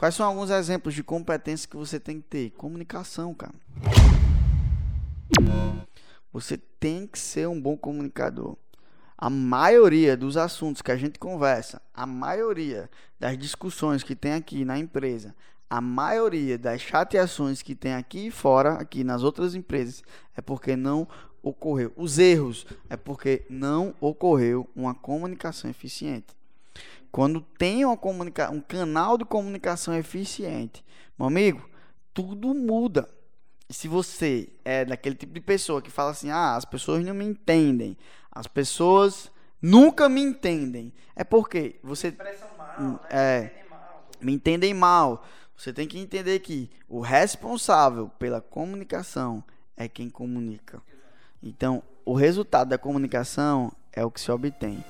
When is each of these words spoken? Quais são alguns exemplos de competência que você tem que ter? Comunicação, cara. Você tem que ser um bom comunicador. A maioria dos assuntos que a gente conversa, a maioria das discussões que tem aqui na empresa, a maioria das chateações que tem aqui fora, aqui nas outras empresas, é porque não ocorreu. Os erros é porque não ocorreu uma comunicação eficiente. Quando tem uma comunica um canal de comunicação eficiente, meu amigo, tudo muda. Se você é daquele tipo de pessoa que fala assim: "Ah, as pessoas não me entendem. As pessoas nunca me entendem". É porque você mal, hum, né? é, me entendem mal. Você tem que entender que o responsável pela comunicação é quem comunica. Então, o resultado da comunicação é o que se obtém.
Quais 0.00 0.14
são 0.14 0.24
alguns 0.24 0.48
exemplos 0.48 0.94
de 0.94 1.02
competência 1.02 1.68
que 1.68 1.76
você 1.76 2.00
tem 2.00 2.22
que 2.22 2.26
ter? 2.26 2.50
Comunicação, 2.52 3.34
cara. 3.34 3.52
Você 6.32 6.56
tem 6.56 7.06
que 7.06 7.18
ser 7.18 7.46
um 7.46 7.60
bom 7.60 7.76
comunicador. 7.76 8.56
A 9.18 9.28
maioria 9.28 10.16
dos 10.16 10.38
assuntos 10.38 10.80
que 10.80 10.90
a 10.90 10.96
gente 10.96 11.18
conversa, 11.18 11.82
a 11.92 12.06
maioria 12.06 12.90
das 13.18 13.36
discussões 13.36 14.02
que 14.02 14.16
tem 14.16 14.32
aqui 14.32 14.64
na 14.64 14.78
empresa, 14.78 15.34
a 15.68 15.82
maioria 15.82 16.56
das 16.56 16.80
chateações 16.80 17.60
que 17.60 17.74
tem 17.74 17.92
aqui 17.92 18.30
fora, 18.30 18.76
aqui 18.76 19.04
nas 19.04 19.22
outras 19.22 19.54
empresas, 19.54 20.02
é 20.34 20.40
porque 20.40 20.76
não 20.76 21.06
ocorreu. 21.42 21.92
Os 21.94 22.18
erros 22.18 22.66
é 22.88 22.96
porque 22.96 23.44
não 23.50 23.94
ocorreu 24.00 24.66
uma 24.74 24.94
comunicação 24.94 25.70
eficiente. 25.70 26.39
Quando 27.10 27.40
tem 27.40 27.84
uma 27.84 27.96
comunica 27.96 28.50
um 28.50 28.60
canal 28.60 29.18
de 29.18 29.24
comunicação 29.24 29.94
eficiente, 29.94 30.84
meu 31.18 31.26
amigo, 31.26 31.68
tudo 32.14 32.54
muda. 32.54 33.08
Se 33.68 33.88
você 33.88 34.48
é 34.64 34.84
daquele 34.84 35.14
tipo 35.14 35.32
de 35.32 35.40
pessoa 35.40 35.82
que 35.82 35.90
fala 35.90 36.10
assim: 36.10 36.30
"Ah, 36.30 36.56
as 36.56 36.64
pessoas 36.64 37.04
não 37.04 37.14
me 37.14 37.24
entendem. 37.24 37.96
As 38.30 38.46
pessoas 38.46 39.30
nunca 39.60 40.08
me 40.08 40.20
entendem". 40.20 40.92
É 41.16 41.24
porque 41.24 41.78
você 41.82 42.14
mal, 42.56 42.74
hum, 42.78 42.92
né? 42.92 42.98
é, 43.10 43.64
me 44.20 44.32
entendem 44.32 44.72
mal. 44.72 45.24
Você 45.56 45.72
tem 45.72 45.86
que 45.86 45.98
entender 45.98 46.38
que 46.40 46.70
o 46.88 47.00
responsável 47.00 48.08
pela 48.18 48.40
comunicação 48.40 49.44
é 49.76 49.88
quem 49.88 50.08
comunica. 50.08 50.82
Então, 51.42 51.82
o 52.04 52.14
resultado 52.14 52.68
da 52.68 52.78
comunicação 52.78 53.72
é 53.92 54.04
o 54.04 54.10
que 54.10 54.20
se 54.20 54.30
obtém. 54.30 54.82